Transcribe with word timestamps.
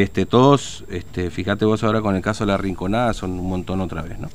este, 0.00 0.24
todos, 0.24 0.84
este, 0.90 1.30
fíjate 1.30 1.66
vos 1.66 1.84
ahora 1.84 2.00
con 2.00 2.16
el 2.16 2.22
caso 2.22 2.44
de 2.44 2.52
la 2.52 2.56
Rinconada, 2.56 3.12
son 3.12 3.32
un 3.32 3.46
montón 3.46 3.80
otra 3.82 4.00
vez, 4.00 4.18
¿no? 4.18 4.28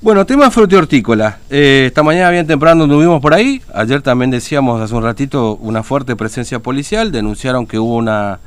Bueno, 0.00 0.26
tema 0.26 0.50
frutihortícola. 0.50 1.38
Eh, 1.48 1.84
esta 1.86 2.02
mañana 2.02 2.28
bien 2.30 2.44
temprano 2.44 2.82
anduvimos 2.82 3.22
por 3.22 3.34
ahí. 3.34 3.62
Ayer 3.72 4.02
también 4.02 4.32
decíamos 4.32 4.80
hace 4.80 4.92
un 4.96 5.04
ratito 5.04 5.54
una 5.60 5.84
fuerte 5.84 6.16
presencia 6.16 6.58
policial. 6.58 7.12
Denunciaron 7.12 7.68
que 7.68 7.78
hubo 7.78 7.94
una, 7.94 8.40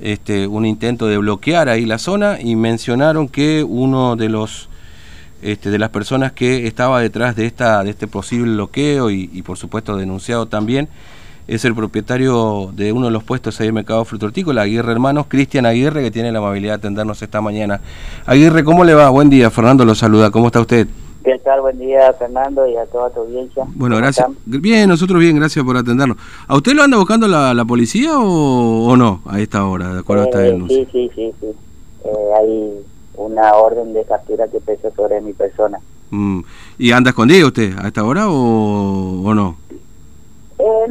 este, 0.00 0.48
un 0.48 0.66
intento 0.66 1.06
de 1.06 1.18
bloquear 1.18 1.68
ahí 1.68 1.86
la 1.86 1.98
zona 1.98 2.40
y 2.40 2.56
mencionaron 2.56 3.28
que 3.28 3.62
uno 3.62 4.16
de 4.16 4.28
los 4.28 4.68
este, 5.40 5.70
de 5.70 5.78
las 5.78 5.90
personas 5.90 6.32
que 6.32 6.66
estaba 6.66 7.00
detrás 7.00 7.36
de 7.36 7.46
esta 7.46 7.84
de 7.84 7.90
este 7.90 8.08
posible 8.08 8.54
bloqueo 8.54 9.12
y, 9.12 9.30
y 9.32 9.42
por 9.42 9.56
supuesto 9.56 9.96
denunciado 9.96 10.46
también 10.46 10.88
es 11.48 11.64
el 11.64 11.74
propietario 11.74 12.70
de 12.74 12.92
uno 12.92 13.06
de 13.06 13.12
los 13.12 13.24
puestos 13.24 13.58
ahí 13.60 13.68
en 13.68 13.74
Mercado 13.74 14.04
Frutortícola, 14.04 14.62
Aguirre 14.62 14.92
Hermanos, 14.92 15.26
Cristian 15.28 15.64
Aguirre, 15.64 16.02
que 16.02 16.10
tiene 16.10 16.30
la 16.30 16.38
amabilidad 16.40 16.74
de 16.74 16.78
atendernos 16.78 17.22
esta 17.22 17.40
mañana. 17.40 17.80
Aguirre, 18.26 18.62
¿cómo 18.62 18.84
le 18.84 18.92
va? 18.92 19.08
Buen 19.08 19.30
día, 19.30 19.50
Fernando 19.50 19.86
lo 19.86 19.94
saluda, 19.94 20.30
¿cómo 20.30 20.48
está 20.48 20.60
usted? 20.60 20.86
¿Qué 21.24 21.38
tal? 21.38 21.62
Buen 21.62 21.78
día, 21.78 22.12
Fernando, 22.12 22.66
y 22.66 22.76
a 22.76 22.84
toda 22.86 23.10
tu 23.10 23.20
audiencia. 23.20 23.64
Bueno, 23.74 23.96
gracias. 23.96 24.28
Bien, 24.44 24.88
nosotros 24.88 25.20
bien, 25.20 25.36
gracias 25.36 25.64
por 25.64 25.76
atendernos. 25.76 26.18
¿A 26.46 26.54
usted 26.54 26.72
lo 26.72 26.82
anda 26.82 26.98
buscando 26.98 27.26
la, 27.26 27.54
la 27.54 27.64
policía 27.64 28.18
o, 28.18 28.86
o, 28.86 28.96
no 28.96 29.22
a 29.26 29.40
esta 29.40 29.64
hora, 29.64 29.94
de 29.94 30.00
acuerdo 30.00 30.24
eh, 30.24 30.26
a 30.26 30.28
esta 30.28 30.38
denuncia? 30.40 30.76
Sí, 30.76 30.88
sí, 30.92 31.10
sí, 31.14 31.32
sí. 31.40 31.46
Eh, 32.04 32.10
hay 32.38 32.72
una 33.16 33.54
orden 33.54 33.94
de 33.94 34.04
captura 34.04 34.46
que 34.48 34.60
pesa 34.60 34.90
sobre 34.94 35.20
mi 35.22 35.32
persona. 35.32 35.78
Mm. 36.10 36.40
¿Y 36.78 36.92
anda 36.92 37.10
escondido 37.10 37.48
usted 37.48 37.74
a 37.78 37.88
esta 37.88 38.04
hora 38.04 38.28
o, 38.28 39.22
o 39.24 39.34
no? 39.34 39.56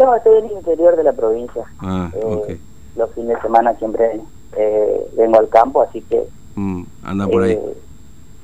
No, 0.08 0.16
estoy 0.16 0.38
en 0.38 0.46
el 0.46 0.52
interior 0.54 0.96
de 0.96 1.04
la 1.04 1.12
provincia. 1.12 1.66
Ah, 1.80 2.10
Eh. 2.16 2.58
Los 2.96 3.12
fines 3.14 3.36
de 3.36 3.42
semana 3.42 3.74
siempre 3.78 4.22
eh, 4.58 5.08
vengo 5.18 5.38
al 5.38 5.50
campo, 5.50 5.82
así 5.82 6.02
que 6.02 6.24
Mm, 6.56 6.84
anda 7.04 7.28
por 7.28 7.44
ahí. 7.44 7.52
eh, 7.52 7.78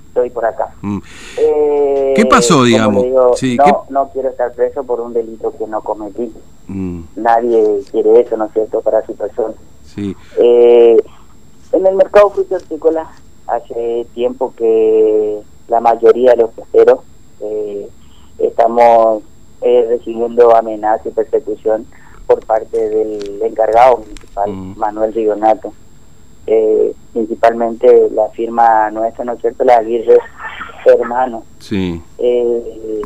estoy 0.10 0.30
por 0.30 0.44
acá. 0.46 0.74
Mm. 0.82 0.98
Eh, 1.38 2.14
¿Qué 2.18 2.26
pasó, 2.26 2.64
digamos? 2.66 3.02
le 3.04 3.10
digo, 3.10 3.32
Sí, 3.38 3.56
no, 3.56 3.64
¿qué- 3.64 3.94
no 3.94 4.10
quiero 4.10 4.30
estar 4.30 4.52
preso 4.52 4.84
por 4.84 5.00
un 5.00 5.14
delito 5.14 5.54
que 5.58 5.66
no 5.66 5.80
cometí. 5.82 6.34
Mm, 6.68 7.04
Nadie 7.16 7.80
quiere 7.92 8.20
eso, 8.20 8.36
¿no 8.36 8.46
es 8.46 8.52
cierto?, 8.54 8.82
para 8.82 9.04
su 9.06 9.16
persona. 9.16 9.54
sí. 9.86 10.14
Eh, 10.38 10.98
en 11.72 11.88
el 11.88 11.96
mercado 11.96 12.30
frutícola 12.32 13.10
hace 13.48 14.06
tiempo 14.14 14.54
que 14.58 15.40
la 15.70 15.80
mayoría 15.80 16.32
de 16.32 16.38
los 16.44 16.52
puesteros 16.52 17.00
eh, 17.40 17.88
estamos 18.38 19.24
eh, 19.64 19.86
recibiendo 19.90 20.56
amenazas 20.56 21.08
y 21.08 21.10
persecución 21.12 21.86
por 22.28 22.46
parte 22.46 22.90
del 22.90 23.42
encargado 23.42 23.98
municipal, 23.98 24.50
Mm. 24.52 24.78
Manuel 24.78 25.14
Rigonato. 25.14 25.74
Eh, 26.46 26.94
principalmente 27.14 28.10
la 28.12 28.28
firma 28.30 28.92
nuestra, 28.92 29.24
¿no 29.24 29.34
es 29.34 29.40
cierto?, 29.42 29.64
la 29.64 29.78
Aguirre 29.78 30.18
Hermanos. 30.86 31.44
Sí. 31.60 32.02
Eh, 32.18 33.02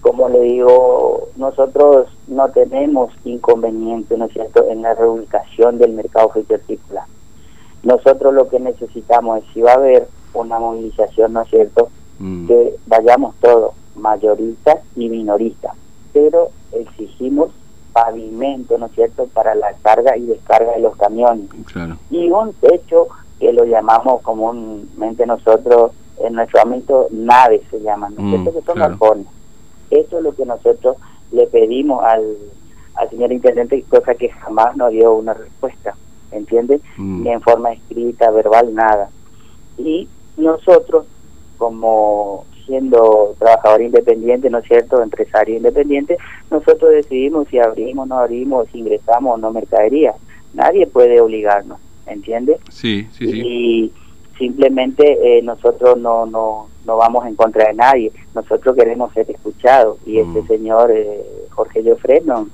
como 0.00 0.28
le 0.28 0.40
digo, 0.40 1.28
nosotros 1.36 2.08
no 2.26 2.48
tenemos 2.50 3.12
inconveniente, 3.24 4.16
¿no 4.16 4.24
es 4.24 4.32
cierto?, 4.32 4.64
en 4.68 4.82
la 4.82 4.94
reubicación 4.94 5.78
del 5.78 5.92
mercado 5.92 6.30
frutícola. 6.30 7.06
Nosotros 7.84 8.34
lo 8.34 8.48
que 8.48 8.58
necesitamos 8.58 9.38
es, 9.38 9.44
si 9.54 9.60
va 9.60 9.72
a 9.72 9.76
haber 9.76 10.08
una 10.34 10.58
movilización, 10.58 11.32
¿no 11.32 11.42
es 11.42 11.48
cierto?, 11.50 11.88
Mm, 12.20 12.48
que 12.48 12.74
vayamos 12.88 13.36
todos, 13.40 13.74
mayoristas 13.98 14.78
y 14.96 15.08
minoristas, 15.08 15.74
pero 16.12 16.48
exigimos 16.72 17.50
pavimento, 17.92 18.78
¿no 18.78 18.86
es 18.86 18.92
cierto?, 18.92 19.26
para 19.32 19.54
la 19.54 19.72
carga 19.82 20.16
y 20.16 20.26
descarga 20.26 20.72
de 20.72 20.80
los 20.80 20.96
camiones 20.96 21.48
claro. 21.72 21.96
y 22.10 22.30
un 22.30 22.52
techo 22.54 23.08
que 23.40 23.52
lo 23.52 23.64
llamamos 23.64 24.20
comúnmente 24.22 25.26
nosotros 25.26 25.92
en 26.24 26.34
nuestro 26.34 26.60
ámbito 26.62 27.06
naves 27.12 27.62
se 27.70 27.80
llaman, 27.80 28.14
¿no 28.16 28.20
es 28.20 28.26
Mm, 28.26 28.30
cierto? 28.42 28.58
que 28.60 28.66
son 28.66 28.74
claro. 28.76 28.96
Eso 29.90 30.18
es 30.18 30.22
lo 30.24 30.34
que 30.34 30.44
nosotros 30.44 30.96
le 31.32 31.46
pedimos 31.46 32.04
al, 32.04 32.36
al 32.94 33.10
señor 33.10 33.32
intendente, 33.32 33.82
cosa 33.88 34.14
que 34.14 34.28
jamás 34.28 34.76
nos 34.76 34.90
dio 34.90 35.14
una 35.14 35.34
respuesta, 35.34 35.94
¿entiende? 36.32 36.80
Mm, 36.96 37.22
Ni 37.22 37.30
en 37.30 37.40
forma 37.40 37.72
escrita, 37.72 38.30
verbal, 38.30 38.74
nada. 38.74 39.08
Y 39.78 40.08
nosotros, 40.36 41.06
como 41.56 42.44
siendo 42.68 43.34
trabajador 43.40 43.82
independiente, 43.82 44.48
¿no 44.50 44.58
es 44.58 44.66
cierto?, 44.66 45.02
empresario 45.02 45.56
independiente, 45.56 46.16
nosotros 46.50 46.92
decidimos 46.92 47.48
si 47.48 47.58
abrimos, 47.58 48.06
no 48.06 48.18
abrimos, 48.20 48.68
si 48.70 48.78
ingresamos 48.78 49.34
o 49.34 49.38
no 49.38 49.50
mercadería. 49.50 50.12
Nadie 50.54 50.86
puede 50.86 51.20
obligarnos, 51.20 51.80
¿entiende? 52.06 52.58
sí, 52.70 53.08
sí, 53.12 53.26
sí. 53.32 53.42
Y 53.44 53.92
simplemente 54.38 55.18
eh, 55.20 55.42
nosotros 55.42 55.98
no, 55.98 56.24
no, 56.26 56.68
no 56.86 56.96
vamos 56.96 57.26
en 57.26 57.34
contra 57.34 57.66
de 57.68 57.74
nadie, 57.74 58.12
nosotros 58.34 58.76
queremos 58.76 59.12
ser 59.12 59.28
escuchados 59.30 59.98
y 60.06 60.18
Mm. 60.22 60.36
este 60.36 60.56
señor 60.56 60.92
eh, 60.94 61.20
Jorge 61.50 61.82
Llofred 61.82 62.22
no, 62.24 62.46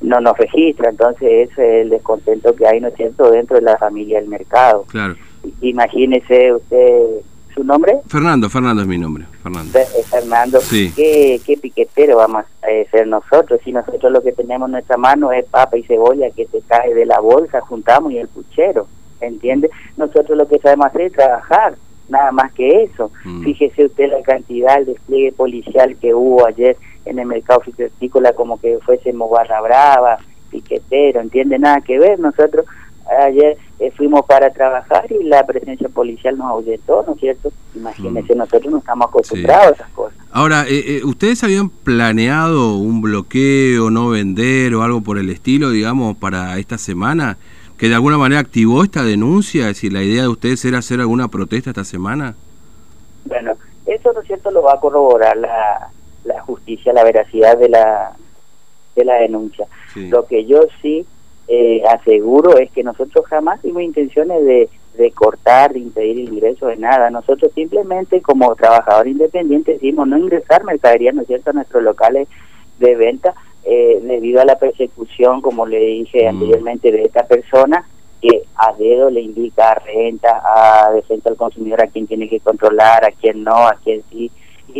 no 0.00 0.20
nos 0.20 0.36
registra, 0.38 0.90
entonces 0.90 1.50
ese 1.50 1.80
es 1.80 1.82
el 1.82 1.90
descontento 1.90 2.54
que 2.54 2.66
hay, 2.66 2.80
¿no 2.80 2.88
es 2.88 2.94
cierto?, 2.94 3.30
dentro 3.30 3.56
de 3.56 3.62
la 3.62 3.76
familia 3.78 4.20
del 4.20 4.28
mercado. 4.28 4.84
Claro. 4.88 5.14
Imagínese 5.60 6.52
usted 6.52 7.20
su 7.58 7.64
nombre, 7.64 7.98
Fernando, 8.06 8.48
Fernando 8.48 8.82
es 8.82 8.88
mi 8.88 8.98
nombre. 8.98 9.24
Fernando. 9.42 9.72
Fe- 9.72 9.80
eh, 9.98 10.02
Fernando, 10.08 10.60
Sí. 10.60 10.92
¿qué, 10.94 11.40
qué 11.44 11.56
piquetero 11.56 12.16
vamos 12.18 12.44
a 12.62 12.70
eh, 12.70 12.86
ser 12.90 13.06
nosotros? 13.08 13.60
Si 13.64 13.72
nosotros 13.72 14.12
lo 14.12 14.22
que 14.22 14.32
tenemos 14.32 14.68
en 14.68 14.72
nuestra 14.72 14.96
mano 14.96 15.32
es 15.32 15.44
papa 15.46 15.76
y 15.76 15.82
cebolla 15.82 16.30
que 16.30 16.46
se 16.46 16.60
cae 16.62 16.94
de 16.94 17.04
la 17.06 17.18
bolsa, 17.20 17.60
juntamos 17.60 18.12
y 18.12 18.18
el 18.18 18.28
puchero, 18.28 18.86
¿entiende? 19.20 19.70
Nosotros 19.96 20.38
lo 20.38 20.46
que 20.46 20.58
sabemos 20.60 20.86
hacer 20.86 21.00
es 21.02 21.12
trabajar, 21.14 21.74
nada 22.08 22.30
más 22.32 22.52
que 22.52 22.84
eso. 22.84 23.10
Mm. 23.24 23.42
Fíjese 23.42 23.86
usted 23.86 24.10
la 24.10 24.22
cantidad, 24.22 24.78
el 24.78 24.86
despliegue 24.86 25.32
policial 25.32 25.96
que 26.00 26.14
hubo 26.14 26.46
ayer 26.46 26.76
en 27.04 27.18
el 27.18 27.26
mercado 27.26 27.60
frutícola 27.60 28.32
como 28.34 28.60
que 28.60 28.78
fuésemos 28.84 29.30
barra 29.30 29.60
brava, 29.60 30.18
piquetero, 30.50 31.20
¿entiende? 31.20 31.58
Nada 31.58 31.80
que 31.80 31.98
ver, 31.98 32.18
nosotros 32.20 32.64
ayer 33.08 33.56
eh, 33.78 33.90
fuimos 33.96 34.24
para 34.26 34.50
trabajar 34.50 35.06
y 35.10 35.24
la 35.24 35.46
presencia 35.46 35.88
policial 35.88 36.36
nos 36.36 36.48
ahuyentó, 36.48 37.04
¿no 37.06 37.14
es 37.14 37.20
cierto? 37.20 37.52
Imagínese, 37.74 38.34
nosotros 38.34 38.72
no 38.72 38.78
estamos 38.78 39.08
acostumbrados 39.08 39.66
a 39.66 39.74
esas 39.74 39.90
cosas. 39.90 40.18
Ahora, 40.30 40.64
eh, 40.68 40.98
eh, 40.98 41.04
¿ustedes 41.04 41.42
habían 41.44 41.70
planeado 41.70 42.76
un 42.76 43.00
bloqueo, 43.00 43.90
no 43.90 44.10
vender 44.10 44.74
o 44.74 44.82
algo 44.82 45.00
por 45.00 45.18
el 45.18 45.30
estilo, 45.30 45.70
digamos, 45.70 46.16
para 46.16 46.58
esta 46.58 46.76
semana? 46.76 47.38
¿Que 47.78 47.88
de 47.88 47.94
alguna 47.94 48.18
manera 48.18 48.40
activó 48.40 48.82
esta 48.82 49.04
denuncia? 49.04 49.62
Es 49.62 49.76
decir, 49.76 49.92
¿la 49.92 50.02
idea 50.02 50.22
de 50.22 50.28
ustedes 50.28 50.64
era 50.64 50.78
hacer 50.78 51.00
alguna 51.00 51.28
protesta 51.28 51.70
esta 51.70 51.84
semana? 51.84 52.34
Bueno, 53.24 53.52
eso, 53.86 54.12
¿no 54.12 54.20
es 54.20 54.26
cierto?, 54.26 54.50
lo 54.50 54.62
va 54.62 54.74
a 54.74 54.80
corroborar 54.80 55.36
la, 55.36 55.90
la 56.24 56.40
justicia, 56.42 56.92
la 56.92 57.04
veracidad 57.04 57.56
de 57.56 57.68
la, 57.68 58.12
de 58.96 59.04
la 59.04 59.14
denuncia. 59.14 59.66
Sí. 59.94 60.08
Lo 60.08 60.26
que 60.26 60.44
yo 60.44 60.66
sí 60.82 61.06
eh, 61.48 61.82
aseguro 61.88 62.58
es 62.58 62.70
que 62.70 62.82
nosotros 62.84 63.26
jamás 63.26 63.60
tuvimos 63.60 63.82
intenciones 63.82 64.44
de, 64.44 64.68
de 64.98 65.10
cortar, 65.12 65.72
de 65.72 65.78
impedir 65.80 66.18
el 66.18 66.34
ingreso 66.34 66.66
de 66.66 66.76
nada. 66.76 67.10
Nosotros 67.10 67.50
simplemente 67.54 68.20
como 68.20 68.54
trabajador 68.54 69.08
independiente 69.08 69.72
decidimos 69.72 70.06
no 70.08 70.18
ingresar 70.18 70.64
mercadería, 70.64 71.12
¿no 71.12 71.22
es 71.22 71.26
cierto?, 71.28 71.50
a 71.50 71.54
nuestros 71.54 71.82
locales 71.82 72.28
de 72.78 72.94
venta 72.94 73.34
eh, 73.64 73.98
debido 74.02 74.40
a 74.40 74.44
la 74.44 74.58
persecución, 74.58 75.40
como 75.40 75.66
le 75.66 75.78
dije 75.78 76.24
Mm. 76.24 76.28
anteriormente, 76.28 76.92
de 76.92 77.02
esta 77.02 77.26
persona 77.26 77.86
que 78.20 78.42
a 78.56 78.72
dedo 78.72 79.10
le 79.10 79.20
indica 79.20 79.70
a 79.70 79.74
renta, 79.76 80.42
a 80.44 80.92
defensa 80.92 81.28
al 81.28 81.36
consumidor, 81.36 81.82
a 81.82 81.86
quién 81.86 82.06
tiene 82.06 82.28
que 82.28 82.40
controlar, 82.40 83.04
a 83.04 83.12
quién 83.12 83.44
no, 83.44 83.56
a 83.56 83.76
quién 83.82 84.02
sí. 84.10 84.30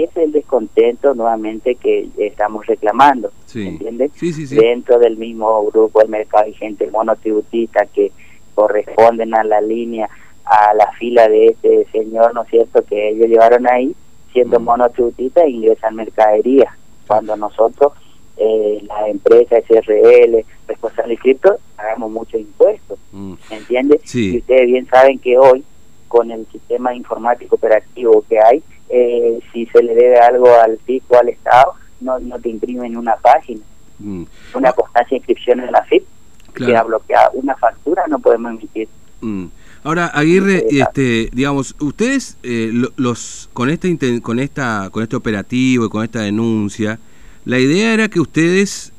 Es 0.04 0.16
el 0.16 0.32
descontento 0.32 1.14
nuevamente 1.14 1.75
que 1.76 2.09
estamos 2.19 2.66
reclamando. 2.66 3.31
Sí. 3.47 3.66
¿entiende? 3.69 4.10
Sí, 4.14 4.32
sí, 4.32 4.47
sí. 4.47 4.56
Dentro 4.56 4.98
del 4.98 5.16
mismo 5.16 5.64
grupo 5.66 6.00
del 6.00 6.09
mercado 6.09 6.44
hay 6.44 6.54
gente 6.54 6.91
monotributista 6.91 7.86
que 7.86 8.12
corresponden 8.54 9.34
a 9.34 9.45
la 9.45 9.60
línea, 9.60 10.09
a 10.45 10.74
la 10.74 10.91
fila 10.92 11.28
de 11.28 11.47
este 11.48 11.86
señor, 11.92 12.34
¿no 12.34 12.42
es 12.42 12.48
cierto?, 12.50 12.83
que 12.84 13.10
ellos 13.10 13.28
llevaron 13.28 13.66
ahí, 13.68 13.95
siendo 14.33 14.59
Mm. 14.60 14.65
monotributistas, 14.65 15.45
e 15.45 15.50
ingresan 15.50 15.95
mercadería. 15.95 16.77
Cuando 17.06 17.36
nosotros, 17.36 17.92
eh, 18.36 18.83
la 18.86 19.09
empresa 19.09 19.56
SRL, 19.59 20.44
responsable 20.66 21.15
de 21.15 21.18
cripto, 21.21 21.56
pagamos 21.77 22.10
muchos 22.10 22.41
impuestos, 22.41 22.98
Mm, 23.12 23.34
¿entiende? 23.51 24.01
Sí. 24.04 24.34
Y 24.34 24.39
ustedes 24.39 24.66
bien 24.66 24.86
saben 24.86 25.18
que 25.18 25.39
hoy, 25.39 25.65
con 26.09 26.30
el 26.30 26.47
sistema 26.47 26.94
informático 26.94 27.56
operativo 27.56 28.24
que 28.28 28.39
hay, 28.41 28.62
eh, 28.91 29.39
si 29.53 29.67
se 29.67 29.83
le 29.83 29.95
debe 29.95 30.19
algo 30.19 30.49
al 30.61 30.79
fisco, 30.87 31.19
al 31.19 31.29
Estado, 31.29 31.75
no, 32.01 32.19
no 32.21 32.39
te 32.39 32.49
imprimen 32.49 32.97
una 32.97 33.17
página 33.17 33.61
mm, 33.99 34.23
una 34.55 34.73
constancia 34.73 35.11
de 35.11 35.17
inscripción 35.17 35.61
en 35.61 35.73
la 35.73 35.83
FIP 35.85 36.05
Claro. 36.53 36.73
queda 36.73 36.83
bloqueada. 36.85 37.31
Una 37.35 37.55
factura 37.57 38.05
no 38.09 38.19
podemos 38.19 38.53
emitir. 38.53 38.89
mm. 39.21 39.45
Ahora, 39.85 40.07
Aguirre, 40.09 40.65
Sí, 40.69 40.81
este, 40.81 41.29
digamos, 41.33 41.77
ustedes 41.79 42.37
eh, 42.43 42.71
lo- 42.73 42.91
los 42.97 43.49
con 43.53 43.69
inten- 43.71 44.21
con 44.21 44.41
esta 44.41 44.89
con 44.91 45.03
este 45.05 45.15
operativo 45.17 45.87
y 45.87 45.89
con 45.89 46.03
esta 46.05 46.21
denuncia, 46.21 46.99
la 47.45 47.59
idea 47.61 47.95
era 47.95 48.09
que 48.09 48.19
ustedes 48.21 48.93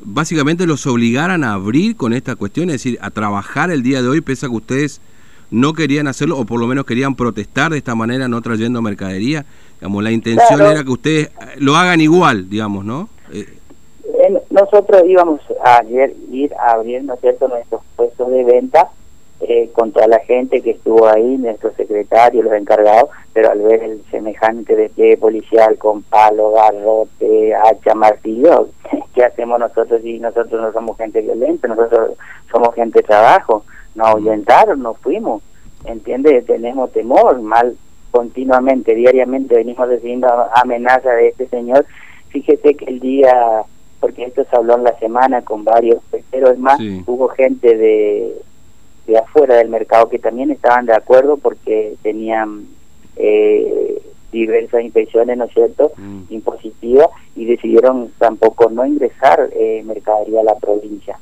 básicamente 0.00 0.66
los 0.66 0.86
obligaran 0.86 1.44
a 1.44 1.52
abrir 1.52 1.96
con 1.96 2.12
esta 2.12 2.34
cuestión, 2.34 2.70
es 2.70 2.74
decir, 2.76 2.98
a 3.02 3.10
trabajar 3.10 3.70
el 3.70 3.82
día 3.82 4.00
de 4.02 4.08
hoy, 4.08 4.20
pese 4.20 4.46
a 4.46 4.48
que 4.48 4.56
ustedes 4.56 5.00
no 5.52 5.74
querían 5.74 6.08
hacerlo, 6.08 6.38
o 6.38 6.44
por 6.44 6.58
lo 6.58 6.66
menos 6.66 6.84
querían 6.84 7.14
protestar 7.14 7.70
de 7.70 7.78
esta 7.78 7.94
manera, 7.94 8.26
no 8.26 8.40
trayendo 8.40 8.82
mercadería. 8.82 9.44
Digamos, 9.78 10.02
la 10.02 10.10
intención 10.10 10.60
era 10.60 10.82
que 10.82 10.90
ustedes 10.90 11.30
lo 11.58 11.76
hagan 11.76 12.00
igual, 12.00 12.48
digamos, 12.48 12.84
¿no? 12.84 13.08
Eh, 13.32 13.46
nosotros 14.50 15.02
íbamos 15.06 15.40
a 15.64 15.78
ayer 15.78 16.14
ir 16.30 16.52
a 16.54 16.72
abrir, 16.72 17.04
¿no 17.04 17.14
es 17.14 17.20
cierto?, 17.20 17.48
nuestros 17.48 17.82
puestos 17.96 18.30
de 18.30 18.44
venta 18.44 18.90
eh, 19.40 19.70
con 19.72 19.90
toda 19.90 20.06
la 20.06 20.20
gente 20.20 20.60
que 20.60 20.70
estuvo 20.70 21.08
ahí, 21.08 21.36
nuestro 21.36 21.72
secretario, 21.72 22.44
los 22.44 22.52
encargados, 22.52 23.10
pero 23.32 23.50
al 23.50 23.60
ver 23.60 23.82
el 23.82 24.04
semejante 24.08 24.76
despliegue 24.76 25.16
policial 25.16 25.76
con 25.78 26.02
palo, 26.04 26.52
garrote, 26.52 27.52
hacha, 27.52 27.94
martillo, 27.94 28.68
¿qué 29.14 29.24
hacemos 29.24 29.58
nosotros 29.58 30.00
si 30.02 30.20
nosotros 30.20 30.60
no 30.60 30.72
somos 30.72 30.96
gente 30.96 31.22
violenta? 31.22 31.66
Nosotros 31.66 32.12
somos 32.52 32.72
gente 32.76 33.00
de 33.00 33.02
trabajo, 33.02 33.64
nos 33.94 34.08
ahuyentaron, 34.08 34.82
nos 34.82 34.98
fuimos, 34.98 35.42
¿entiendes? 35.84 36.46
Tenemos 36.46 36.92
temor, 36.92 37.40
mal 37.40 37.76
continuamente, 38.10 38.94
diariamente 38.94 39.54
venimos 39.54 39.88
recibiendo 39.88 40.28
amenaza 40.54 41.10
de 41.12 41.28
este 41.28 41.48
señor. 41.48 41.86
Fíjese 42.28 42.74
que 42.74 42.84
el 42.86 43.00
día, 43.00 43.62
porque 44.00 44.24
esto 44.24 44.44
se 44.44 44.56
habló 44.56 44.76
en 44.76 44.84
la 44.84 44.98
semana 44.98 45.42
con 45.42 45.64
varios, 45.64 45.98
es 46.12 46.58
más, 46.58 46.78
hubo 47.06 47.28
gente 47.28 47.76
de 47.76 48.42
de 49.06 49.18
afuera 49.18 49.56
del 49.56 49.68
mercado 49.68 50.08
que 50.08 50.18
también 50.18 50.50
estaban 50.50 50.86
de 50.86 50.94
acuerdo 50.94 51.36
porque 51.36 51.96
tenían 52.02 52.66
eh, 53.16 54.00
diversas 54.30 54.82
inspecciones, 54.82 55.36
¿no 55.36 55.44
es 55.44 55.52
cierto?, 55.52 55.92
mm. 55.96 56.22
impositivas 56.30 57.08
y 57.34 57.44
decidieron 57.46 58.12
tampoco 58.18 58.70
no 58.70 58.86
ingresar 58.86 59.50
eh, 59.52 59.82
mercadería 59.84 60.40
a 60.40 60.44
la 60.44 60.54
provincia. 60.56 61.18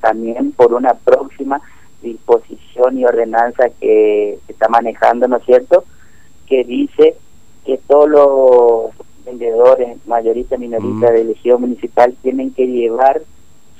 También 0.00 0.52
por 0.52 0.74
una 0.74 0.94
próxima 0.94 1.60
disposición 2.04 2.98
y 2.98 3.04
ordenanza 3.04 3.68
que 3.80 4.38
se 4.46 4.52
está 4.52 4.68
manejando, 4.68 5.26
¿no 5.28 5.38
es 5.38 5.44
cierto?, 5.44 5.84
que 6.46 6.64
dice 6.64 7.16
que 7.64 7.78
todos 7.88 8.08
los 8.08 9.24
vendedores, 9.24 9.96
mayoristas, 10.06 10.58
minoristas 10.58 11.10
mm. 11.10 11.14
de 11.14 11.20
elección 11.20 11.60
municipal 11.60 12.14
tienen 12.22 12.52
que 12.52 12.66
llevar 12.66 13.22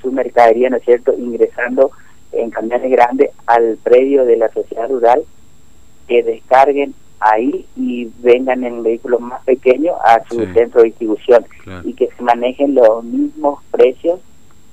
su 0.00 0.10
mercadería, 0.10 0.70
¿no 0.70 0.76
es 0.78 0.84
cierto?, 0.84 1.14
ingresando 1.16 1.90
en 2.32 2.50
camiones 2.50 2.90
grandes 2.90 3.30
al 3.46 3.78
predio 3.82 4.24
de 4.24 4.36
la 4.36 4.48
sociedad 4.48 4.88
rural 4.88 5.22
que 6.08 6.22
descarguen 6.22 6.94
ahí 7.20 7.66
y 7.76 8.10
vengan 8.18 8.64
en 8.64 8.82
vehículos 8.82 9.20
más 9.20 9.42
pequeños 9.44 9.96
a 10.04 10.22
su 10.28 10.44
centro 10.52 10.82
de 10.82 10.88
distribución 10.88 11.46
y 11.84 11.94
que 11.94 12.08
se 12.08 12.22
manejen 12.22 12.74
los 12.74 13.04
mismos 13.04 13.62
precios 13.70 14.20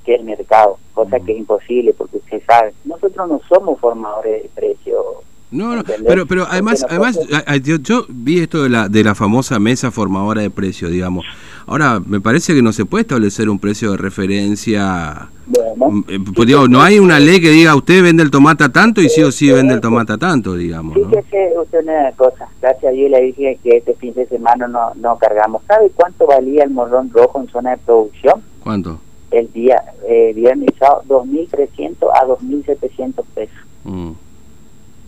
que 0.04 0.16
el 0.16 0.24
mercado, 0.24 0.78
cosa 0.94 1.20
que 1.20 1.32
es 1.34 1.40
imposible 1.40 1.94
porque 1.94 2.18
usted 2.18 2.42
sabe, 2.46 2.74
nosotros 2.86 3.30
no 3.30 3.42
somos 3.48 3.80
formadores 3.80 4.44
de 4.44 4.50
precios 4.50 5.04
no, 5.52 5.76
no, 5.76 5.84
pero, 6.08 6.26
pero 6.26 6.46
además, 6.50 6.86
además 6.88 7.20
yo, 7.62 8.06
vi 8.08 8.40
esto 8.40 8.64
de 8.64 8.70
la, 8.70 8.88
de 8.88 9.04
la 9.04 9.16
famosa 9.16 9.60
mesa 9.60 9.92
formadora 9.92 10.42
de 10.42 10.50
precios, 10.50 10.90
digamos. 10.90 11.26
Ahora, 11.68 12.00
me 12.00 12.22
parece 12.22 12.56
que 12.56 12.62
no 12.62 12.72
se 12.72 12.86
puede 12.86 13.02
establecer 13.02 13.50
un 13.50 13.60
precio 13.60 13.92
de 13.92 13.98
referencia. 13.98 15.30
Bueno, 15.48 15.90
mm, 15.92 16.04
eh, 16.08 16.20
pues, 16.34 16.70
no 16.70 16.82
hay 16.82 17.00
una 17.00 17.20
ley 17.20 17.42
que 17.42 17.50
diga 17.50 17.76
usted 17.76 18.02
vende 18.02 18.24
el 18.24 18.32
tomate 18.32 18.64
a 18.64 18.70
tanto 18.70 19.02
y 19.02 19.10
sí 19.10 19.22
o 19.24 19.32
sí 19.32 19.52
vende 19.52 19.74
el 19.74 19.82
tomate 19.82 20.14
a 20.14 20.18
tanto, 20.18 20.56
digamos. 20.56 20.94
Fíjese 20.94 21.52
usted 21.62 21.84
una 21.84 22.14
cosa, 22.14 22.48
gracias 22.62 22.86
a 22.86 22.96
Dios 22.96 23.12
le 23.12 23.22
dije 23.22 23.60
que 23.62 23.78
este 23.78 23.94
fin 23.96 24.14
de 24.14 24.26
semana 24.28 24.70
no, 24.70 24.94
no 24.96 25.18
cargamos. 25.18 25.64
¿Sabe 25.68 25.92
cuánto 25.94 26.28
valía 26.28 26.64
el 26.64 26.70
morrón 26.70 27.12
rojo 27.14 27.42
en 27.42 27.50
zona 27.50 27.72
de 27.72 27.78
producción? 27.80 28.42
¿Cuánto? 28.64 29.02
El 29.32 29.52
día 29.54 29.82
eh, 30.08 30.34
viernes 30.36 30.70
2.300 30.80 32.10
a 32.14 32.26
2.700 32.28 33.24
pesos. 33.34 33.56
Mm. 33.84 34.12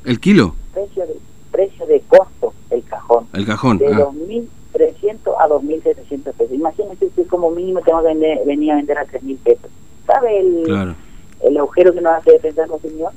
¿El 0.05 0.19
kilo? 0.19 0.55
Precio 0.73 1.05
de, 1.05 1.15
precio 1.51 1.85
de 1.85 2.01
costo, 2.01 2.53
el 2.69 2.83
cajón. 2.83 3.27
El 3.33 3.45
cajón. 3.45 3.77
De 3.77 3.87
2.300 3.87 5.17
ah. 5.37 5.43
a 5.43 5.47
2.700 5.49 6.23
pesos. 6.33 6.51
Imagínese 6.51 7.09
que 7.09 7.25
como 7.25 7.51
mínimo 7.51 7.81
tengo 7.81 8.01
que 8.01 8.07
vender, 8.07 8.45
venir 8.45 8.71
a 8.71 8.75
vender 8.75 8.97
a 8.97 9.05
3.000 9.05 9.37
pesos. 9.39 9.69
¿Sabe 10.07 10.39
el, 10.39 10.95
el 11.41 11.57
agujero 11.57 11.93
que 11.93 12.01
nos 12.01 12.13
hace 12.13 12.31
defender 12.31 12.67
el 12.73 12.81
señor? 12.81 13.11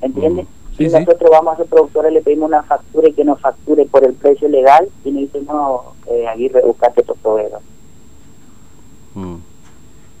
¿Entiende? 0.00 0.42
Mm, 0.42 0.60
nosotros 0.84 1.30
vamos 1.30 1.54
a 1.54 1.56
ser 1.58 1.66
productores, 1.66 2.12
le 2.12 2.22
pedimos 2.22 2.48
una 2.48 2.62
factura 2.62 3.08
y 3.08 3.12
que 3.12 3.24
nos 3.24 3.40
facture 3.40 3.84
por 3.84 4.04
el 4.04 4.14
precio 4.14 4.48
legal 4.48 4.88
y 5.04 5.10
nos 5.10 5.22
dicen, 5.22 5.44
no, 5.46 5.94
eh, 6.06 6.26
Aguirre, 6.26 6.62
buscate 6.62 7.02
otro 7.02 7.16
proveedor. 7.16 7.60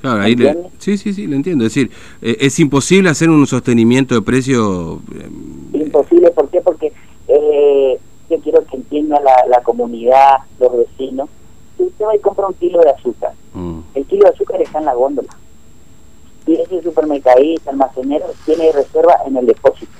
Claro, 0.00 0.22
ahí 0.22 0.34
sí, 0.78 0.96
sí, 0.96 1.12
sí, 1.12 1.26
lo 1.26 1.36
entiendo. 1.36 1.64
Es 1.66 1.74
decir, 1.74 1.90
eh, 2.22 2.36
es 2.40 2.58
imposible 2.58 3.10
hacer 3.10 3.28
un 3.28 3.46
sostenimiento 3.46 4.14
de 4.14 4.22
precio. 4.22 5.00
Eh, 5.14 5.78
imposible, 5.78 6.30
¿por 6.30 6.48
qué? 6.48 6.60
Porque 6.62 6.92
eh, 7.28 7.98
yo 8.30 8.38
quiero 8.40 8.64
que 8.64 8.76
entienda 8.76 9.20
la, 9.20 9.34
la 9.48 9.62
comunidad, 9.62 10.38
los 10.58 10.76
vecinos. 10.76 11.28
Si 11.76 11.82
usted 11.84 12.04
va 12.04 12.16
y 12.16 12.20
compra 12.20 12.46
un 12.46 12.54
kilo 12.54 12.80
de 12.80 12.90
azúcar, 12.90 13.32
mm. 13.52 13.80
el 13.94 14.06
kilo 14.06 14.24
de 14.24 14.34
azúcar 14.34 14.62
está 14.62 14.78
en 14.78 14.86
la 14.86 14.94
góndola. 14.94 15.36
Y 16.46 16.54
ese 16.54 16.82
supermercadista, 16.82 17.70
almacenero, 17.70 18.26
tiene 18.46 18.72
reserva 18.72 19.16
en 19.26 19.36
el 19.36 19.46
depósito. 19.46 19.92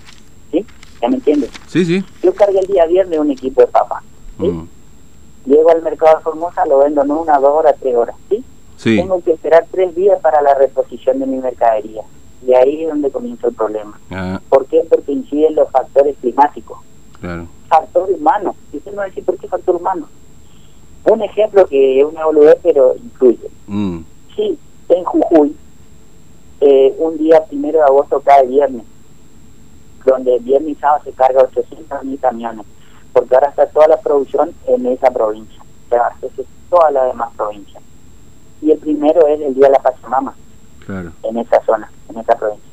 ¿Sí? 0.50 0.64
¿Ya 1.02 1.08
me 1.08 1.16
entiendes? 1.16 1.50
Sí, 1.68 1.84
sí. 1.84 2.02
Yo 2.22 2.34
cargué 2.34 2.58
el 2.60 2.66
día 2.66 2.86
viernes 2.86 3.18
un 3.18 3.30
equipo 3.30 3.60
de 3.60 3.66
papa. 3.66 4.02
¿sí? 4.38 4.48
Mm. 4.48 4.68
Llego 5.44 5.70
al 5.70 5.82
mercado 5.82 6.16
de 6.16 6.22
Formosa, 6.22 6.64
lo 6.66 6.78
vendo 6.78 7.02
en 7.02 7.10
una, 7.10 7.38
dos 7.38 7.50
horas, 7.50 7.74
tres 7.80 7.94
horas. 7.94 8.16
¿Sí? 8.30 8.42
Tengo 8.82 9.22
que 9.22 9.32
esperar 9.32 9.66
tres 9.70 9.94
días 9.94 10.18
para 10.20 10.40
la 10.40 10.54
reposición 10.54 11.18
de 11.18 11.26
mi 11.26 11.36
mercadería. 11.38 12.02
Y 12.46 12.54
ahí 12.54 12.84
es 12.84 12.88
donde 12.88 13.10
comienza 13.10 13.48
el 13.48 13.54
problema. 13.54 14.00
Ah. 14.10 14.40
¿Por 14.48 14.66
qué? 14.66 14.82
Porque 14.88 15.12
inciden 15.12 15.54
los 15.54 15.70
factores 15.70 16.16
climáticos. 16.20 16.78
Claro. 17.20 17.46
Factor 17.68 18.10
humano. 18.10 18.56
Y 18.72 18.78
usted 18.78 18.92
me 18.92 18.98
va 18.98 19.02
a 19.04 19.06
decir, 19.06 19.24
¿por 19.24 19.36
qué 19.36 19.46
factor 19.48 19.76
humano? 19.76 20.08
Un 21.04 21.22
ejemplo 21.22 21.66
que 21.66 22.00
es 22.00 22.04
una 22.04 22.24
boludez, 22.24 22.56
pero 22.62 22.94
incluye. 22.96 23.50
Mm. 23.66 24.00
Sí, 24.34 24.58
en 24.88 25.04
Jujuy, 25.04 25.54
eh, 26.60 26.94
un 26.98 27.18
día 27.18 27.44
primero 27.44 27.78
de 27.78 27.84
agosto 27.84 28.20
cae 28.20 28.46
viernes, 28.46 28.84
donde 30.04 30.38
viernes 30.38 30.76
y 30.76 30.80
sábado 30.80 31.04
se 31.04 31.12
carga 31.12 31.42
800 31.42 32.04
mil 32.04 32.18
camiones, 32.18 32.66
porque 33.12 33.34
ahora 33.34 33.48
está 33.48 33.66
toda 33.66 33.88
la 33.88 34.00
producción 34.00 34.52
en 34.66 34.86
esa 34.86 35.10
provincia. 35.10 35.62
O 35.62 35.88
sea, 35.90 36.10
es 36.22 36.46
toda 36.70 36.90
la 36.90 37.04
demás 37.06 37.30
provincia 37.36 37.80
y 38.62 38.70
el 38.70 38.78
primero 38.78 39.26
es 39.26 39.40
el 39.40 39.54
Día 39.54 39.66
de 39.66 39.72
la 39.72 39.82
Pachamama, 39.82 40.34
claro. 40.84 41.12
en 41.22 41.38
esa 41.38 41.62
zona, 41.64 41.90
en 42.08 42.18
esa 42.18 42.36
provincia. 42.36 42.70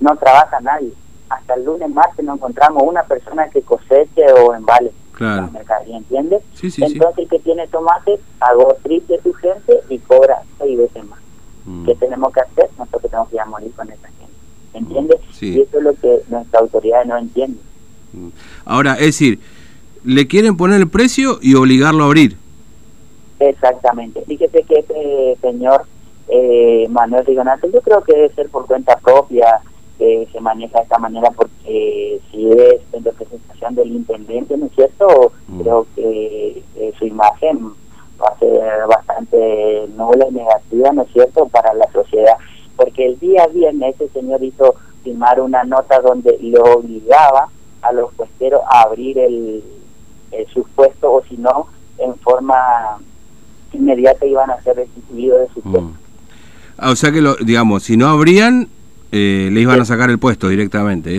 No 0.00 0.16
trabaja 0.16 0.60
nadie. 0.60 0.92
Hasta 1.28 1.54
el 1.54 1.64
lunes, 1.64 1.90
martes 1.90 2.24
no 2.24 2.34
encontramos 2.34 2.82
una 2.84 3.02
persona 3.02 3.48
que 3.50 3.60
coseche 3.62 4.32
o 4.32 4.54
embale 4.54 4.92
claro. 5.12 5.42
la 5.42 5.50
mercadería, 5.50 5.98
¿entiendes? 5.98 6.42
Entonces 6.62 7.18
el 7.18 7.28
que 7.28 7.38
tiene 7.40 7.66
tomate 7.68 8.18
pagó 8.38 8.76
triple 8.82 9.20
su 9.22 9.34
gente 9.34 9.80
y 9.90 9.98
cobra 9.98 10.42
seis 10.58 10.78
veces 10.78 11.04
más. 11.06 11.18
Mm. 11.66 11.84
¿Qué 11.84 11.94
tenemos 11.96 12.32
que 12.32 12.40
hacer? 12.40 12.70
Nosotros 12.78 13.10
tenemos 13.10 13.28
que 13.28 13.36
ir 13.36 13.40
a 13.40 13.46
morir 13.46 13.72
con 13.72 13.90
esa 13.90 14.08
gente. 14.08 14.32
¿Entiendes? 14.72 15.20
Mm, 15.20 15.44
y 15.44 15.60
eso 15.60 15.78
es 15.78 15.84
lo 15.84 15.94
que 15.94 16.22
nuestra 16.30 16.60
autoridad 16.60 17.04
no 17.04 17.18
entiende. 17.18 17.60
Mm. 18.12 18.28
Ahora, 18.64 18.94
es 18.94 19.06
decir, 19.06 19.40
le 20.04 20.26
quieren 20.26 20.56
poner 20.56 20.80
el 20.80 20.88
precio 20.88 21.38
y 21.42 21.54
obligarlo 21.54 22.04
a 22.04 22.06
abrir. 22.06 22.38
Exactamente. 23.40 24.22
Fíjese 24.22 24.62
que 24.62 24.80
este 24.80 25.36
señor 25.40 25.84
eh, 26.28 26.86
Manuel 26.90 27.24
Rigonato, 27.24 27.68
yo 27.70 27.80
creo 27.80 28.02
que 28.02 28.14
debe 28.14 28.34
ser 28.34 28.48
por 28.50 28.66
cuenta 28.66 28.96
propia 28.98 29.60
que 29.98 30.28
se 30.30 30.40
maneja 30.40 30.78
de 30.78 30.84
esta 30.84 30.98
manera, 30.98 31.30
porque 31.30 32.20
si 32.30 32.50
es 32.50 32.80
en 32.92 33.04
representación 33.04 33.74
del 33.74 33.88
intendente, 33.88 34.56
¿no 34.56 34.66
es 34.66 34.72
cierto? 34.72 35.32
Mm. 35.48 35.60
Creo 35.60 35.86
que 35.96 36.62
eh, 36.76 36.92
su 36.98 37.06
imagen 37.06 37.72
va 38.22 38.28
a 38.28 38.38
ser 38.38 38.86
bastante 38.86 39.88
nula 39.96 40.28
y 40.28 40.34
negativa, 40.34 40.92
¿no 40.92 41.02
es 41.02 41.12
cierto?, 41.12 41.48
para 41.48 41.74
la 41.74 41.90
sociedad. 41.92 42.36
Porque 42.76 43.06
el 43.06 43.18
día 43.18 43.46
viernes 43.48 43.96
ese 43.96 44.08
señor 44.12 44.42
hizo 44.44 44.76
firmar 45.02 45.40
una 45.40 45.64
nota 45.64 46.00
donde 46.00 46.38
lo 46.42 46.62
obligaba 46.62 47.48
a 47.82 47.92
los 47.92 48.12
puesteros 48.14 48.60
a 48.70 48.82
abrir 48.82 49.18
el, 49.18 49.64
el 50.30 50.46
sus 50.48 50.68
puestos 50.70 51.10
o 51.10 51.22
si 51.28 51.36
no, 51.36 51.66
en 51.98 52.14
forma 52.16 53.00
inmediata 53.78 54.26
iban 54.26 54.50
a 54.50 54.60
ser 54.62 54.76
restituidos 54.76 55.40
de 55.40 55.54
su 55.54 55.68
mm. 55.68 55.72
puesto. 55.72 55.92
Ah, 56.76 56.90
o 56.90 56.96
sea 56.96 57.10
que, 57.10 57.20
lo, 57.20 57.34
digamos, 57.36 57.82
si 57.82 57.96
no 57.96 58.08
habrían, 58.08 58.68
eh, 59.10 59.48
le 59.52 59.60
iban 59.60 59.80
a 59.80 59.84
sacar 59.84 60.10
el 60.10 60.18
puesto 60.18 60.48
directamente. 60.48 61.18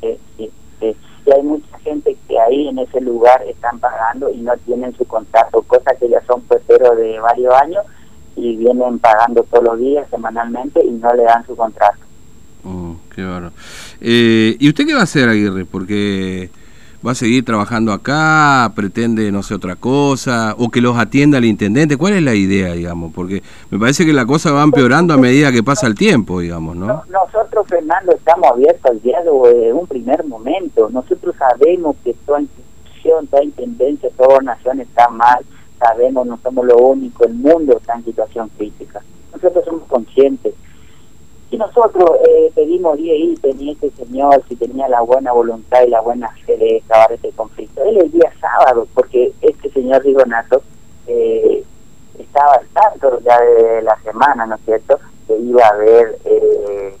Sí, 0.00 0.18
sí, 0.36 0.50
Y 0.80 1.30
hay 1.30 1.42
mucha 1.42 1.78
gente 1.78 2.16
que 2.28 2.38
ahí 2.40 2.68
en 2.68 2.78
ese 2.78 3.00
lugar 3.00 3.42
están 3.48 3.78
pagando 3.78 4.30
y 4.30 4.38
no 4.38 4.56
tienen 4.64 4.96
su 4.96 5.04
contrato, 5.04 5.62
cosas 5.62 5.96
que 5.98 6.08
ya 6.08 6.20
son 6.26 6.40
puesteros 6.42 6.96
de 6.96 7.20
varios 7.20 7.54
años 7.54 7.84
y 8.34 8.56
vienen 8.56 8.98
pagando 8.98 9.42
todos 9.44 9.64
los 9.64 9.78
días, 9.78 10.06
semanalmente, 10.10 10.84
y 10.84 10.90
no 10.90 11.14
le 11.14 11.22
dan 11.22 11.46
su 11.46 11.56
contrato. 11.56 11.98
Oh, 12.64 12.96
qué 13.14 13.22
barro. 13.22 13.52
Eh, 14.00 14.56
¿Y 14.58 14.68
usted 14.68 14.86
qué 14.86 14.94
va 14.94 15.00
a 15.00 15.04
hacer, 15.04 15.28
Aguirre? 15.28 15.64
Porque 15.64 16.50
va 17.04 17.12
a 17.12 17.14
seguir 17.14 17.44
trabajando 17.44 17.92
acá, 17.92 18.72
pretende 18.74 19.30
no 19.32 19.42
sé 19.42 19.54
otra 19.54 19.76
cosa, 19.76 20.54
o 20.58 20.70
que 20.70 20.80
los 20.80 20.96
atienda 20.98 21.38
el 21.38 21.44
intendente. 21.44 21.96
¿Cuál 21.96 22.14
es 22.14 22.22
la 22.22 22.34
idea, 22.34 22.72
digamos? 22.72 23.12
Porque 23.12 23.42
me 23.70 23.78
parece 23.78 24.04
que 24.06 24.12
la 24.12 24.26
cosa 24.26 24.52
va 24.52 24.62
empeorando 24.62 25.14
a 25.14 25.16
medida 25.16 25.52
que 25.52 25.62
pasa 25.62 25.86
el 25.86 25.94
tiempo, 25.94 26.40
digamos, 26.40 26.76
¿no? 26.76 27.02
Nosotros, 27.08 27.66
Fernando, 27.68 28.12
estamos 28.12 28.50
abiertos 28.50 28.90
al 28.90 29.02
diálogo 29.02 29.48
desde 29.48 29.72
un 29.72 29.86
primer 29.86 30.24
momento. 30.24 30.88
Nosotros 30.90 31.34
sabemos 31.36 31.96
que 32.04 32.14
toda 32.26 32.40
institución, 32.40 33.26
toda 33.26 33.44
intendencia, 33.44 34.10
toda 34.16 34.40
nación 34.40 34.80
está 34.80 35.08
mal. 35.08 35.44
Sabemos, 35.78 36.26
no 36.26 36.38
somos 36.42 36.64
lo 36.64 36.78
único, 36.78 37.24
el 37.24 37.34
mundo 37.34 37.76
está 37.76 37.94
en 37.94 38.04
situación 38.04 38.50
crítica. 38.56 39.02
Nosotros 39.32 39.64
somos 39.64 39.82
conscientes 39.88 40.54
y 41.50 41.56
nosotros 41.56 42.10
eh, 42.28 42.50
pedimos 42.54 42.98
y 42.98 43.36
tenía 43.36 43.72
este 43.72 43.90
señor, 43.90 44.42
si 44.48 44.56
tenía 44.56 44.88
la 44.88 45.00
buena 45.02 45.32
voluntad 45.32 45.82
y 45.86 45.90
la 45.90 46.00
buena 46.00 46.28
fe 46.44 46.56
de 46.56 46.82
acabar 46.84 47.12
este 47.12 47.30
conflicto. 47.30 47.84
Él 47.84 47.98
el 47.98 48.10
día 48.10 48.32
sábado, 48.40 48.86
porque 48.94 49.32
este 49.40 49.70
señor 49.70 50.02
Rigonato 50.02 50.62
eh, 51.06 51.62
estaba 52.18 52.54
al 52.54 52.66
tanto 52.68 53.20
ya 53.20 53.40
de 53.40 53.82
la 53.82 53.96
semana, 54.00 54.46
¿no 54.46 54.56
es 54.56 54.60
cierto?, 54.64 54.98
que 55.28 55.36
iba 55.38 55.64
a 55.64 55.74
haber 55.74 56.18
eh, 56.24 56.96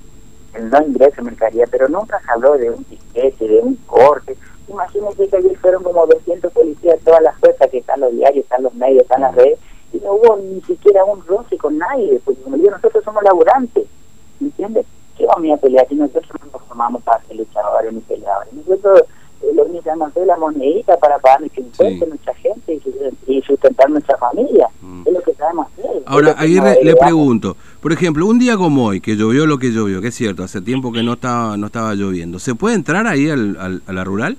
el 0.54 0.70
no 0.70 0.82
ingreso 0.82 1.20
en 1.20 1.26
mercadería, 1.26 1.66
pero 1.68 1.88
nunca 1.88 2.20
se 2.20 2.30
habló 2.30 2.56
de 2.56 2.70
un 2.70 2.84
tiquete, 2.84 3.48
de 3.48 3.60
un 3.60 3.74
corte. 3.86 4.36
Imagínense 4.68 5.28
que 5.28 5.36
ayer 5.36 5.58
fueron 5.58 5.82
como 5.82 6.06
200 6.06 6.52
policías, 6.52 7.00
todas 7.04 7.22
las 7.22 7.36
fuerzas 7.38 7.68
que 7.68 7.78
están 7.78 8.00
los 8.00 8.12
diarios, 8.12 8.44
están 8.44 8.62
los 8.62 8.74
medios, 8.74 9.02
están 9.02 9.22
las 9.22 9.34
redes, 9.34 9.58
y 9.92 9.98
no 9.98 10.14
hubo 10.14 10.36
ni 10.36 10.60
siquiera 10.62 11.04
un 11.04 11.24
roce 11.26 11.58
con 11.58 11.78
nadie, 11.78 12.20
pues 12.24 12.38
como 12.38 12.56
digo, 12.56 12.70
nosotros 12.70 13.02
somos 13.02 13.22
laburantes 13.24 13.86
¿entiendes? 14.40 14.86
¿Qué 15.16 15.24
vamos 15.26 15.50
a 15.50 15.56
pelear 15.56 15.88
si 15.88 15.94
nosotros 15.94 16.30
no 16.44 16.52
nos 16.52 16.62
formamos 16.62 17.02
para 17.02 17.22
ser 17.24 17.36
luchadores 17.36 17.92
ni 17.92 18.00
peleadores? 18.00 18.52
Nosotros 18.52 19.02
eh, 19.42 19.46
lo 19.54 19.64
necesitamos 19.64 20.08
hacer 20.08 20.26
la 20.26 20.36
monedita 20.36 20.96
para 20.98 21.18
pagar 21.18 21.40
nuestro 21.40 21.62
impuesto, 21.62 22.06
nuestra 22.06 22.34
gente 22.34 22.80
y, 23.26 23.42
sustentar 23.42 23.88
nuestra 23.88 24.16
familia. 24.18 24.68
Mm. 24.80 25.02
Es 25.06 25.12
lo 25.12 25.20
que 25.22 25.34
sabemos 25.34 25.68
hacer. 25.68 26.02
Ahora, 26.06 26.32
Aguirre, 26.32 26.78
le 26.82 26.96
pregunto, 26.96 27.56
por 27.80 27.92
ejemplo, 27.92 28.26
un 28.26 28.38
día 28.38 28.56
como 28.56 28.86
hoy, 28.86 29.00
que 29.00 29.16
llovió 29.16 29.46
lo 29.46 29.58
que 29.58 29.70
llovió, 29.70 30.00
que 30.02 30.08
es 30.08 30.14
cierto, 30.14 30.42
hace 30.42 30.60
tiempo 30.60 30.92
que 30.92 31.02
no 31.02 31.14
estaba 31.14 31.56
no 31.56 31.66
estaba 31.66 31.94
lloviendo, 31.94 32.38
¿se 32.38 32.54
puede 32.54 32.74
entrar 32.74 33.06
ahí 33.06 33.30
al, 33.30 33.80
a 33.86 33.92
la 33.92 34.04
rural? 34.04 34.36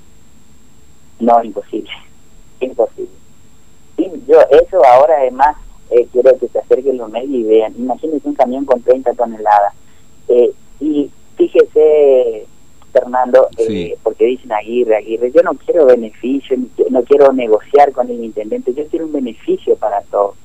No, 1.19 1.43
imposible. 1.43 1.89
Imposible. 2.59 3.09
yo, 4.27 4.39
eso 4.51 4.85
ahora 4.85 5.15
además 5.19 5.55
eh, 5.89 6.07
quiero 6.11 6.37
que 6.37 6.47
se 6.47 6.59
acerquen 6.59 6.97
los 6.97 7.09
medios 7.09 7.31
y 7.31 7.43
vean. 7.43 7.73
Imagínense 7.77 8.27
un 8.27 8.35
camión 8.35 8.65
con 8.65 8.81
30 8.81 9.13
toneladas 9.13 9.73
eh, 10.27 10.51
y 10.79 11.09
fíjese, 11.35 12.45
Fernando, 12.91 13.47
eh, 13.57 13.95
porque 14.03 14.25
dicen 14.25 14.51
Aguirre, 14.51 14.97
Aguirre, 14.97 15.31
yo 15.31 15.41
no 15.43 15.53
quiero 15.53 15.85
beneficio, 15.85 16.57
no 16.89 17.03
quiero 17.03 17.31
negociar 17.33 17.91
con 17.91 18.09
el 18.09 18.23
intendente, 18.23 18.73
yo 18.73 18.87
quiero 18.87 19.05
un 19.05 19.13
beneficio 19.13 19.75
para 19.75 20.01
todos. 20.03 20.35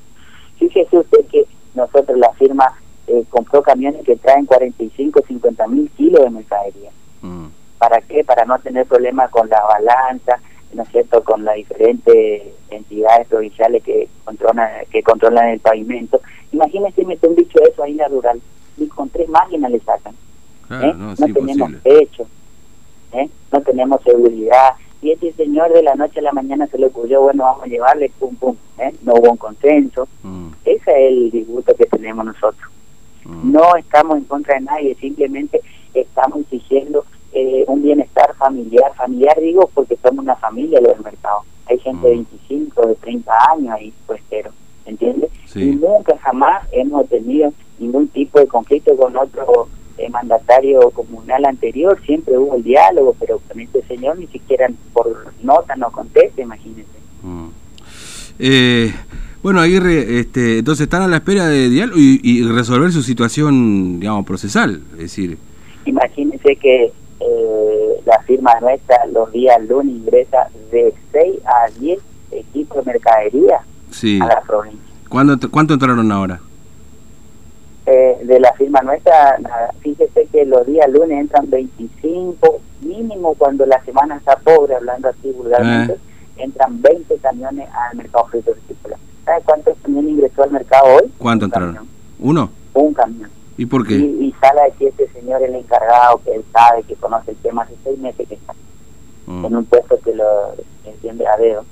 Fíjese 0.57 0.97
usted 0.97 1.25
que 1.31 1.45
nosotros, 1.75 2.17
la 2.17 2.31
firma, 2.33 2.65
eh, 3.07 3.23
compró 3.29 3.61
camiones 3.61 4.03
que 4.05 4.15
traen 4.15 4.45
45, 4.45 5.21
50 5.27 5.67
mil 5.67 5.89
kilos 5.91 6.23
de 6.23 6.29
mercadería. 6.29 6.91
Mm. 7.21 7.47
¿Para 7.77 8.01
qué? 8.01 8.23
Para 8.23 8.45
no 8.45 8.57
tener 8.59 8.85
problemas 8.85 9.29
con 9.31 9.49
la 9.49 9.61
balanza, 9.61 10.39
¿no 10.73 10.83
es 10.83 10.89
cierto?, 10.89 11.23
con 11.23 11.43
las 11.43 11.55
diferentes 11.55 12.43
entidades 12.69 13.27
provinciales 13.27 13.83
que 13.83 14.07
controlan, 14.23 14.69
que 14.89 15.03
controlan 15.03 15.49
el 15.49 15.59
pavimento. 15.59 16.21
Imagínese 16.51 17.05
meter 17.05 17.29
un 17.29 17.35
bicho 17.35 17.59
eso 17.61 17.83
ahí 17.83 17.91
en 17.91 17.97
la 17.97 18.07
rural 18.07 18.41
y 18.77 18.87
con 18.87 19.09
tres 19.09 19.29
máquinas 19.29 19.71
le 19.71 19.79
sacan. 19.79 20.15
¿eh? 20.69 20.93
No, 20.95 21.15
tenemos 21.15 21.71
techo, 21.83 22.27
¿eh? 23.13 23.29
no 23.51 23.61
tenemos 23.61 24.01
seguridad. 24.03 24.75
Y 25.01 25.11
este 25.11 25.33
señor 25.33 25.73
de 25.73 25.83
la 25.83 25.95
noche 25.95 26.19
a 26.19 26.23
la 26.23 26.31
mañana 26.31 26.65
se 26.67 26.77
le 26.77 26.87
ocurrió, 26.87 27.21
bueno, 27.21 27.43
vamos 27.43 27.63
a 27.63 27.67
llevarle, 27.67 28.09
pum, 28.19 28.35
pum, 28.35 28.55
¿eh? 28.77 28.93
no 29.03 29.15
hubo 29.15 29.31
un 29.31 29.37
consenso. 29.37 30.07
Mm. 30.23 30.47
Ese 30.63 30.91
es 30.91 31.11
el 31.11 31.31
disgusto 31.31 31.75
que 31.75 31.85
tenemos 31.85 32.25
nosotros. 32.25 32.71
Mm. 33.25 33.51
No 33.51 33.75
estamos 33.75 34.17
en 34.17 34.23
contra 34.23 34.55
de 34.55 34.61
nadie, 34.61 34.95
simplemente 34.95 35.61
estamos 35.93 36.39
exigiendo 36.41 37.05
un 37.67 37.81
bienestar 37.81 38.35
familiar. 38.35 38.93
Familiar 38.95 39.39
digo 39.39 39.69
porque 39.73 39.97
somos 39.97 40.23
una 40.23 40.35
familia 40.35 40.79
del 40.79 40.99
mercado. 41.03 41.39
Hay 41.65 41.79
gente 41.79 42.07
de 42.07 42.13
25, 42.13 42.81
mm. 42.81 42.87
de 42.87 42.95
30 42.95 43.33
años 43.51 43.73
ahí, 43.73 43.93
puestero, 44.05 44.51
¿entiendes? 44.85 45.31
Y 45.55 45.75
nunca 45.75 46.17
jamás 46.19 46.67
hemos 46.71 47.07
tenido 47.09 47.53
ningún 47.79 48.07
tipo 48.07 48.39
de 48.39 48.47
conflicto 48.47 48.95
con 48.95 49.15
otro 49.15 49.67
eh, 49.97 50.09
mandatario 50.09 50.89
comunal 50.91 51.45
anterior, 51.45 51.99
siempre 52.05 52.37
hubo 52.37 52.55
el 52.55 52.63
diálogo, 52.63 53.15
pero 53.19 53.39
con 53.47 53.59
este 53.59 53.83
señor 53.83 54.17
ni 54.17 54.27
siquiera 54.27 54.67
por 54.91 55.33
nota 55.43 55.75
no 55.75 55.91
contesta, 55.91 56.41
imagínense. 56.41 56.97
Mm. 57.21 57.49
Eh, 58.39 58.93
bueno, 59.43 59.59
Aguirre, 59.59 60.19
este, 60.19 60.59
entonces 60.59 60.85
están 60.85 61.03
a 61.03 61.07
la 61.07 61.17
espera 61.17 61.47
de 61.47 61.69
diálogo 61.69 61.99
y, 61.99 62.43
resolver 62.43 62.91
su 62.91 63.03
situación, 63.03 63.99
digamos, 63.99 64.25
procesal, 64.25 64.81
es 64.93 64.99
decir... 64.99 65.37
Imagínense 65.85 66.55
que 66.55 66.85
eh, 66.85 68.01
la 68.05 68.19
firma 68.21 68.51
nuestra 68.61 69.05
los 69.11 69.31
días 69.31 69.61
lunes 69.67 69.95
ingresa 69.95 70.47
de 70.71 70.93
6 71.11 71.35
a 71.45 71.69
10 71.79 71.99
equipos 72.31 72.85
de 72.85 72.93
mercadería 72.93 73.57
a 74.21 74.25
la 74.25 74.41
provincia. 74.41 74.92
¿Cuánto 75.13 75.75
entraron 75.75 76.11
ahora? 76.11 76.39
Eh, 77.85 78.17
de 78.23 78.39
la 78.39 78.51
firma 78.53 78.81
nuestra, 78.81 79.37
fíjese 79.81 80.25
que 80.31 80.43
los 80.43 80.65
días 80.65 80.89
lunes 80.89 81.19
entran 81.19 81.47
25, 81.51 82.59
mínimo 82.81 83.35
cuando 83.35 83.65
la 83.67 83.79
semana 83.83 84.15
está 84.15 84.37
pobre, 84.37 84.73
hablando 84.73 85.09
así 85.09 85.31
vulgarmente, 85.31 85.93
eh. 85.93 85.99
entran 86.37 86.81
20 86.81 87.15
camiones 87.17 87.69
al 87.71 87.95
mercado 87.95 88.25
frutícola. 88.25 88.97
¿Sabe 89.23 89.41
cuántos 89.45 89.77
camiones 89.83 90.11
ingresó 90.13 90.43
al 90.43 90.51
mercado 90.51 90.95
hoy? 90.95 91.11
¿Cuánto 91.19 91.45
entraron? 91.45 91.87
¿Uno? 92.19 92.49
Un 92.73 92.93
camión. 92.95 93.29
¿Y 93.55 93.67
por 93.67 93.85
qué? 93.85 93.93
Y, 93.93 94.33
sale 94.41 94.61
a 94.61 94.65
decir 94.65 94.87
este 94.87 95.07
señor, 95.09 95.43
el 95.43 95.53
encargado, 95.53 96.21
que 96.25 96.33
él 96.33 96.43
sabe, 96.51 96.81
que 96.83 96.95
conoce 96.95 97.31
el 97.31 97.37
tema, 97.37 97.61
hace 97.61 97.75
seis 97.83 97.99
meses 97.99 98.27
que 98.27 98.33
está 98.33 98.55
mm. 99.27 99.45
en 99.45 99.55
un 99.57 99.65
puesto 99.65 99.99
que 99.99 100.15
lo 100.15 100.55
entiende 100.85 101.27
a 101.27 101.37
dedo. 101.37 101.63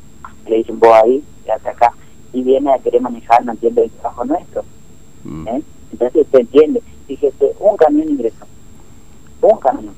Le 0.45 0.57
dicen, 0.57 0.79
vos 0.79 0.93
ahí, 1.03 1.23
quédate 1.43 1.69
acá. 1.69 1.93
Y 2.33 2.43
viene 2.43 2.73
a 2.73 2.79
querer 2.79 3.01
manejar, 3.01 3.43
no 3.45 3.51
entiende 3.51 3.83
el 3.83 3.91
trabajo 3.91 4.25
nuestro. 4.25 4.63
Mm. 5.23 5.47
¿Eh? 5.47 5.63
Entonces 5.91 6.27
se 6.31 6.41
entiende. 6.41 6.81
Fíjese, 7.07 7.53
un 7.59 7.77
camión 7.77 8.09
ingresó. 8.09 8.45
Un 9.41 9.57
camión. 9.57 9.93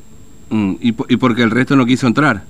Mm, 0.50 0.76
¿y, 0.82 0.90
¿Y 0.90 1.18
por 1.18 1.36
qué 1.36 1.44
el 1.44 1.52
resto 1.52 1.76
no 1.76 1.86
quiso 1.86 2.08
entrar? 2.08 2.44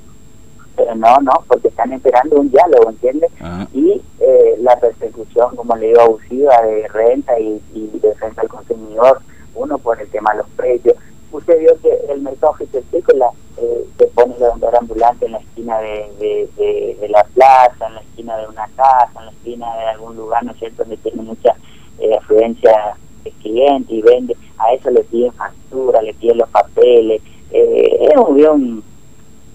Pero 0.76 0.96
no, 0.96 1.20
no, 1.22 1.32
porque 1.48 1.68
están 1.68 1.94
esperando 1.94 2.38
un 2.38 2.50
diálogo, 2.50 2.90
¿entiendes? 2.90 3.30
Ah. 3.42 3.68
Y 3.74 4.02
eh, 4.20 4.56
la 4.60 4.80
persecución, 4.80 5.56
como 5.56 5.76
le 5.76 5.88
digo, 5.88 6.02
abusiva 6.02 6.62
de 6.62 6.88
renta 6.88 7.40
y, 7.40 7.62
y 7.74 8.00
defensa 8.02 8.42
del 8.42 8.50
consumidor, 8.50 9.22
uno 9.54 9.78
por 9.78 10.02
el 10.02 10.08
tema 10.10 10.32
de 10.32 10.40
los 10.40 10.50
precios. 10.52 10.96
Usted 11.34 11.60
vio 11.60 11.76
que 11.82 11.90
el 12.14 12.22
mercado 12.22 12.54
agrícola 12.54 13.32
eh, 13.58 13.88
se 13.98 14.06
pone 14.08 14.36
el 14.36 14.40
vendedor 14.40 14.76
ambulante 14.78 15.26
en 15.26 15.32
la 15.32 15.40
esquina 15.40 15.80
de, 15.80 16.48
de, 16.56 17.10
la 17.10 17.24
plaza, 17.24 17.88
en 17.88 17.96
la 17.96 18.02
esquina 18.02 18.38
de 18.38 18.48
una 18.48 18.68
casa, 18.76 19.12
en 19.20 19.26
la 19.26 19.32
esquina 19.32 19.76
de 19.78 19.86
algún 19.86 20.16
lugar, 20.16 20.44
¿no 20.44 20.52
es 20.52 20.60
cierto?, 20.60 20.84
donde 20.84 20.98
tiene 20.98 21.24
mucha 21.24 21.56
eh, 21.98 22.16
afluencia 22.16 22.96
el 23.26 23.32
cliente 23.34 23.96
y 23.96 24.02
vende, 24.04 24.38
a 24.60 24.74
eso 24.74 24.92
le 24.92 25.04
piden 25.06 25.34
factura, 25.34 26.04
le 26.04 26.14
piden 26.14 26.38
los 26.38 26.50
papeles, 26.50 27.20
eh, 27.52 28.10
es 28.12 28.16
un, 28.16 28.46
un, 28.46 28.84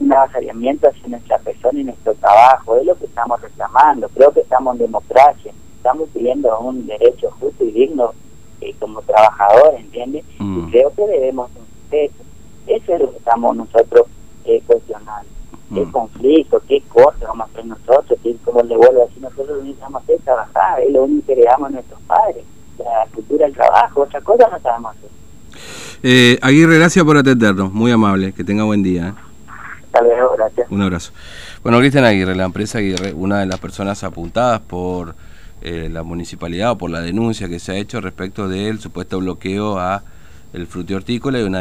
un 0.00 0.12
avasallamiento 0.12 0.88
hacia 0.88 1.08
nuestra 1.08 1.38
persona 1.38 1.78
y 1.78 1.85
nuestro 1.85 2.12
trabajo, 2.14 2.76
es 2.76 2.87
lo 2.87 2.97
que 2.97 3.04
estamos 3.04 3.40
reclamando, 3.40 4.08
creo 4.08 4.32
que 4.32 4.40
estamos 4.40 4.75
en 4.75 4.87
democracia, 4.87 5.52
estamos 5.76 6.08
pidiendo 6.12 6.58
un 6.58 6.87
derecho 6.87 7.30
justo 7.38 7.64
y 7.64 7.70
digno 7.70 8.14
eh, 8.61 8.75
como 8.80 9.00
trabajadores, 9.02 9.80
¿entiendes? 9.80 10.25
Y 10.40 10.42
mm. 10.42 10.70
creo 10.70 10.92
que 10.92 11.06
debemos 11.06 11.50
eso, 11.90 12.14
eso 12.66 12.94
es 12.94 13.00
lo 13.00 13.12
que 13.12 13.17
estamos 13.28 13.56
nosotros 13.56 14.06
eh, 14.44 14.62
cuestionando. 14.66 15.28
¿Qué 15.75 15.85
mm. 15.85 15.92
conflicto, 15.92 16.62
qué 16.66 16.82
corte 16.88 17.26
vamos 17.26 17.47
a 17.47 17.50
hacer 17.50 17.66
nosotros? 17.66 18.18
Como 18.42 18.62
le 18.62 18.76
vuelvo 18.76 19.02
a 19.02 19.06
decir, 19.06 19.23
nosotros 19.23 19.62
necesitamos 19.62 20.02
hacer 20.02 20.18
trabajar, 20.25 20.80
es 20.80 20.92
lo 20.92 21.04
único 21.04 21.26
que 21.26 21.37
le 21.37 21.42
damos 21.42 21.68
a 21.68 21.73
nuestros 21.73 22.00
padres 22.02 22.44
la 22.78 23.06
cultura 23.12 23.44
del 23.44 23.54
trabajo, 23.54 24.02
otra 24.02 24.20
cosa 24.20 24.49
no 24.50 24.61
sabemos 24.61 24.97
hacer. 24.97 25.11
Eh, 26.02 26.38
Aguirre, 26.40 26.78
gracias 26.78 27.04
por 27.04 27.16
atendernos, 27.16 27.73
muy 27.73 27.90
amable, 27.90 28.32
que 28.32 28.44
tenga 28.44 28.64
buen 28.64 28.82
día. 28.82 29.08
¿eh? 29.08 29.12
Hasta 29.87 30.02
luego, 30.02 30.35
gracias. 30.37 30.70
Un 30.70 30.82
abrazo. 30.82 31.12
Bueno, 31.62 31.78
Cristian 31.80 32.04
Aguirre, 32.04 32.37
la 32.37 32.44
empresa 32.44 32.78
Aguirre, 32.78 33.12
una 33.12 33.40
de 33.40 33.47
las 33.47 33.58
personas 33.58 34.04
apuntadas 34.04 34.61
por 34.61 35.16
eh, 35.61 35.88
la 35.90 36.04
municipalidad 36.04 36.70
o 36.70 36.78
por 36.78 36.90
la 36.90 37.00
denuncia 37.00 37.49
que 37.49 37.58
se 37.58 37.73
ha 37.73 37.76
hecho 37.76 38.00
respecto 38.00 38.49
del 38.49 38.78
supuesto 38.78 39.18
bloqueo 39.18 39.78
a 39.78 40.04
el 40.52 40.66
frutihortícola 40.66 41.40
y 41.40 41.42
una 41.42 41.61